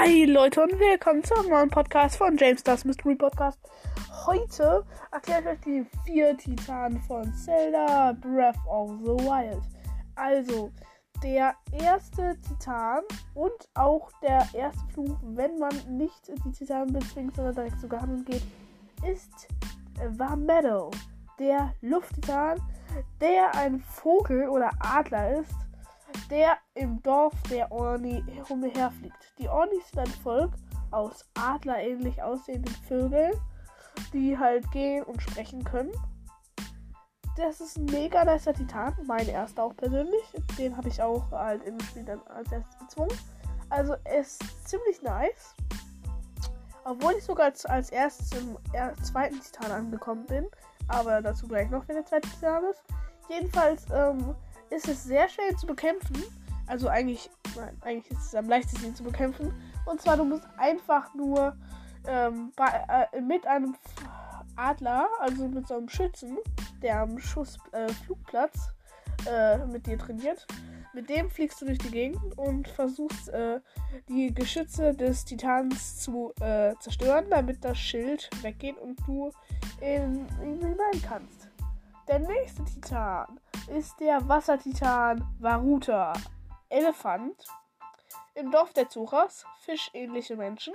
[0.00, 3.58] Hi Leute und willkommen zu einem neuen Podcast von James Das Mystery Podcast.
[4.26, 9.60] Heute erkläre ich euch die vier Titanen von Zelda Breath of the Wild.
[10.14, 10.70] Also,
[11.20, 13.02] der erste Titan
[13.34, 18.24] und auch der erste Fluch, wenn man nicht die Titanen bezwingt, sondern direkt zu Ganon
[18.24, 18.44] geht,
[19.04, 19.48] ist
[20.10, 20.92] Vamedo,
[21.40, 22.60] der Lufttitan,
[23.20, 25.56] der ein Vogel oder Adler ist
[26.30, 29.34] der im Dorf der Orni herumherfliegt.
[29.38, 30.52] Die Ornis sind ein Volk
[30.90, 33.32] aus adlerähnlich aussehenden Vögeln,
[34.12, 35.92] die halt gehen und sprechen können.
[37.36, 40.24] Das ist ein mega nicer Titan, mein erster auch persönlich.
[40.58, 43.16] Den habe ich auch halt im Spiel dann als erstes bezwungen.
[43.70, 45.54] Also ist ziemlich nice.
[46.84, 48.56] Obwohl ich sogar als, als erstes im
[49.02, 50.46] zweiten Titan angekommen bin.
[50.88, 52.82] Aber dazu gleich noch, wenn der zweite Titan ist.
[53.28, 54.34] Jedenfalls, ähm,
[54.70, 56.22] ist es sehr schnell zu bekämpfen.
[56.68, 59.52] Also eigentlich, nein, eigentlich ist es am leichtesten zu bekämpfen.
[59.86, 61.56] Und zwar, du musst einfach nur
[62.06, 63.76] ähm, bei, äh, mit einem
[64.56, 66.38] Adler, also mit so einem Schützen,
[66.82, 68.70] der am Schussflugplatz
[69.26, 70.46] äh, äh, mit dir trainiert.
[70.94, 73.60] Mit dem fliegst du durch die Gegend und versuchst äh,
[74.08, 79.30] die Geschütze des Titans zu äh, zerstören, damit das Schild weggeht und du
[79.80, 81.48] in ihn hinein kannst.
[82.08, 83.38] Der nächste Titan
[83.76, 86.14] ist der Wassertitan Varuta.
[86.68, 87.44] Elefant.
[88.34, 89.44] Im Dorf der Zuchas.
[89.60, 90.74] Fischähnliche Menschen.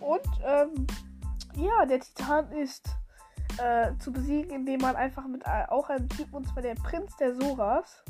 [0.00, 0.86] Und ähm,
[1.56, 2.88] ja, der Titan ist
[3.58, 7.16] äh, zu besiegen, indem man einfach mit äh, auch einem Typen, und zwar der Prinz
[7.16, 8.02] der Soras,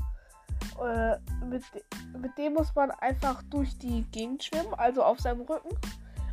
[0.83, 1.65] äh, mit,
[2.17, 5.77] mit dem muss man einfach durch die Gegend schwimmen, also auf seinem Rücken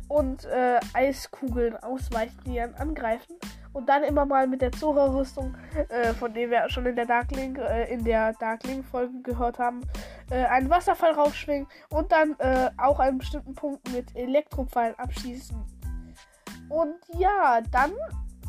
[0.08, 3.36] und äh, Eiskugeln ausweichen, die ihn angreifen
[3.78, 5.56] und dann immer mal mit der Zora-Rüstung,
[5.88, 9.82] äh, von dem wir schon in der Darkling, äh, in der Darkling-Folge gehört haben,
[10.30, 15.56] äh, einen Wasserfall raufschwingen und dann äh, auch einen bestimmten Punkt mit Elektropfeilen abschießen.
[16.68, 17.92] Und ja, dann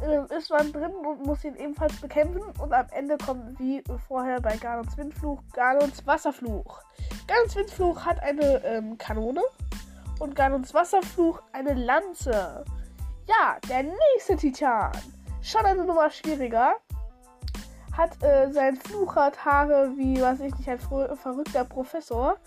[0.02, 4.42] äh, ist man drin und muss ihn ebenfalls bekämpfen und am Ende kommt wie vorher
[4.42, 6.82] bei Ganons Windfluch Ganons Wasserfluch.
[7.28, 9.42] Ganons Windfluch hat eine ähm, Kanone
[10.20, 12.66] und Ganons Wasserfluch eine Lanze.
[13.28, 14.92] Ja, der nächste Titan
[15.42, 16.76] schon eine Nummer schwieriger.
[17.96, 22.38] Hat äh, sein Fluch Haare wie, was ich nicht, ein verrückter Professor.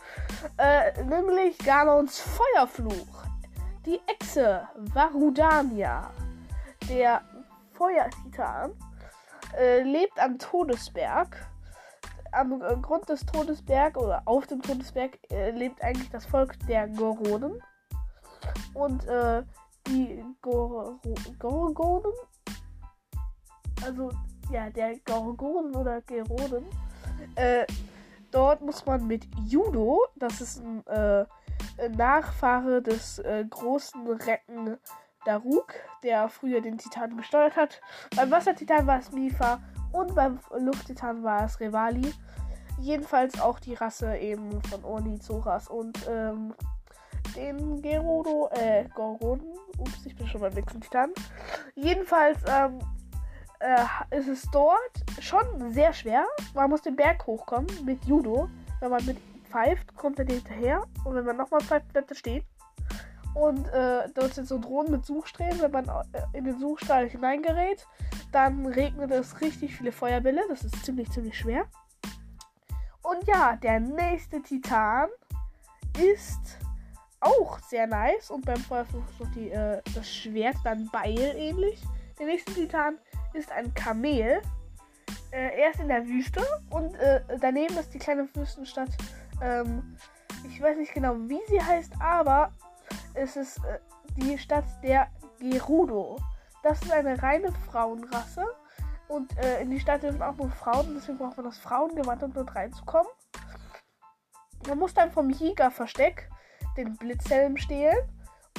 [0.56, 3.24] Äh, nämlich Galons Feuerfluch.
[3.84, 6.10] Die Echse Varudania.
[6.88, 7.22] Der
[7.72, 8.72] Feuertitan.
[9.58, 11.36] Äh, lebt am Todesberg.
[12.30, 16.88] Am äh, Grund des Todesberg oder auf dem Todesberg äh, lebt eigentlich das Volk der
[16.88, 17.62] Goronen.
[18.72, 19.42] Und äh,
[19.86, 20.98] die Gor
[21.38, 22.12] Gorgonen
[23.84, 24.10] also
[24.50, 26.66] ja, der Gorgon oder Geroden,
[27.36, 27.66] äh,
[28.30, 31.24] dort muss man mit Judo, das ist ein äh,
[31.96, 34.78] Nachfahre des äh, großen Recken
[35.24, 37.80] Daruk, der früher den Titan gesteuert hat.
[38.16, 39.60] Beim Wassertitan war es Mifa
[39.92, 42.12] und beim Lufttitan war es Revali.
[42.80, 46.54] Jedenfalls auch die Rasse eben von Oni, Zoras und ähm,
[47.36, 49.40] den Gerudo, äh, Gorgon.
[49.78, 51.10] Ups, ich bin schon beim nächsten Titan.
[51.76, 52.80] Jedenfalls, ähm,
[53.62, 56.26] äh, ist es dort schon sehr schwer.
[56.54, 58.48] Man muss den Berg hochkommen mit Judo.
[58.80, 59.18] Wenn man mit
[59.48, 60.82] pfeift, kommt er hinterher.
[61.04, 62.44] Und wenn man nochmal pfeift, bleibt er stehen.
[63.34, 65.60] Und äh, dort sind so Drohnen mit Suchsträhnen.
[65.60, 67.86] Wenn man äh, in den Suchstrahl hineingerät,
[68.32, 70.42] dann regnet es richtig viele Feuerbälle.
[70.48, 71.64] Das ist ziemlich, ziemlich schwer.
[73.02, 75.08] Und ja, der nächste Titan
[75.98, 76.58] ist
[77.20, 78.30] auch sehr nice.
[78.30, 81.82] Und beim Feuerfluch ist noch die, äh, das Schwert dann Beil ähnlich.
[82.18, 82.98] Der nächste Titan
[83.32, 84.42] ist ein Kamel.
[85.30, 88.90] Äh, er ist in der Wüste und äh, daneben ist die kleine Wüstenstadt.
[89.40, 89.96] Ähm,
[90.48, 92.52] ich weiß nicht genau, wie sie heißt, aber
[93.14, 93.78] es ist äh,
[94.16, 95.08] die Stadt der
[95.38, 96.18] Gerudo.
[96.62, 98.44] Das ist eine reine Frauenrasse.
[99.08, 102.32] Und äh, in die Stadt dürfen auch nur Frauen, deswegen braucht man das Frauengewand, um
[102.32, 103.10] dort reinzukommen.
[104.66, 106.30] Man muss dann vom Jägerversteck
[106.76, 107.98] den Blitzhelm stehlen,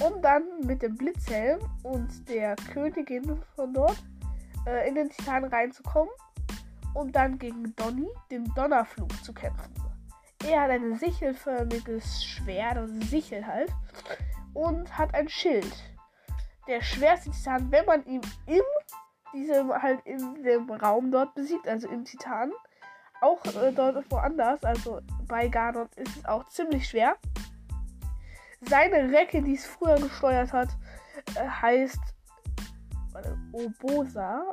[0.03, 3.97] um dann mit dem Blitzhelm und der Königin von dort
[4.67, 6.13] äh, in den Titan reinzukommen,
[6.94, 9.73] um dann gegen Donny, den Donnerflug, zu kämpfen.
[10.45, 13.71] Er hat ein sichelförmiges Schwert, also Sichel halt,
[14.53, 15.73] und hat ein Schild.
[16.67, 18.61] Der schwerste Titan, wenn man ihn in
[19.33, 22.51] diesem halt in dem Raum dort besiegt, also im Titan,
[23.21, 27.15] auch äh, dort woanders, also bei Ganon ist es auch ziemlich schwer.
[28.69, 30.69] Seine Recke, die es früher gesteuert hat,
[31.36, 32.00] äh, heißt
[33.51, 34.51] Obosa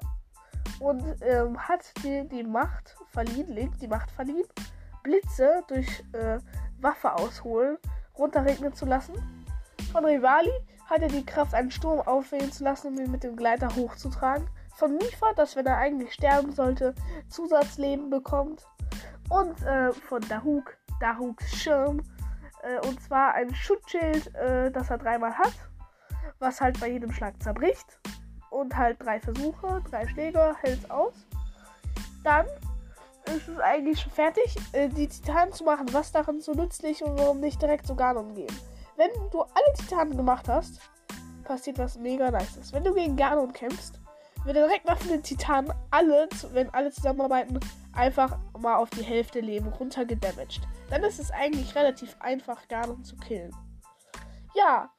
[0.81, 4.47] und ähm, hat dir die Macht verliehen, Link die Macht verliehen,
[5.03, 6.39] Blitze durch äh,
[6.81, 7.79] Waffe ausholen,
[8.19, 9.15] runterregnen zu lassen.
[9.93, 10.53] Von Rivali
[10.87, 14.49] hat er die Kraft, einen Sturm aufwählen zu lassen, um ihn mit dem Gleiter hochzutragen.
[14.75, 16.95] Von Mifa, dass wenn er eigentlich sterben sollte,
[17.29, 18.67] Zusatzleben bekommt.
[19.29, 22.03] Und äh, von Dahuk, Dahuks Schirm.
[22.62, 25.53] Äh, und zwar ein Schutzschild, äh, das er dreimal hat,
[26.39, 28.01] was halt bei jedem Schlag zerbricht.
[28.51, 31.15] Und halt drei Versuche, drei Schläge, hält aus.
[32.25, 32.47] Dann
[33.27, 35.87] ist es eigentlich schon fertig, äh, die Titanen zu machen.
[35.93, 38.55] Was daran so nützlich und warum nicht direkt zu Ganon gehen?
[38.97, 40.81] Wenn du alle Titanen gemacht hast,
[41.45, 42.73] passiert was mega nices.
[42.73, 44.01] Wenn du gegen Ganon kämpfst,
[44.45, 47.59] wird er direkt nach den Titanen alle, wenn alle zusammenarbeiten,
[47.93, 50.61] einfach mal auf die Hälfte Leben runtergedamaged.
[50.91, 53.55] Dann ist es eigentlich relativ einfach, Ganon zu killen.
[54.55, 54.91] Ja,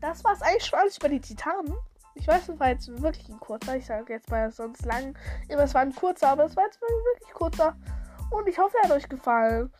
[0.00, 1.74] das war es eigentlich schon alles über die Titanen.
[2.14, 3.76] Ich weiß, es war jetzt wirklich ein kurzer.
[3.76, 5.16] Ich sage jetzt mal sonst lang.
[5.48, 7.76] Immer, es war ein kurzer, aber es war jetzt wirklich kurzer.
[8.30, 9.72] Und ich hoffe, er hat euch gefallen.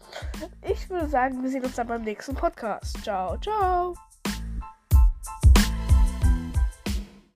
[0.63, 3.03] Ich würde sagen, wir sehen uns dann beim nächsten Podcast.
[3.03, 3.95] Ciao, ciao.